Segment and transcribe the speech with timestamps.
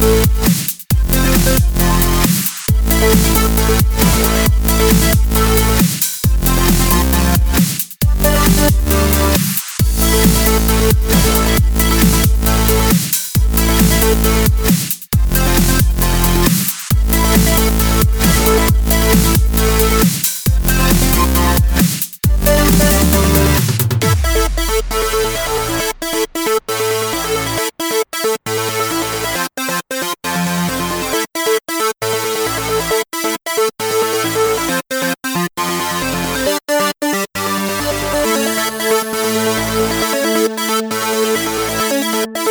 [0.00, 0.69] move.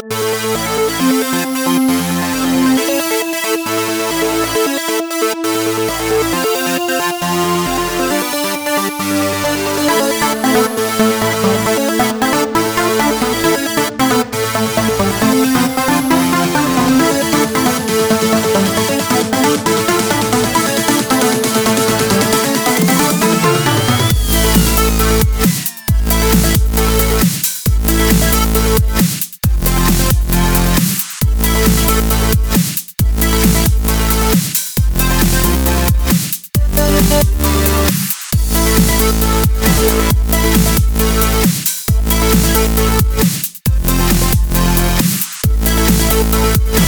[0.00, 1.51] Música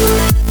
[0.00, 0.49] We'll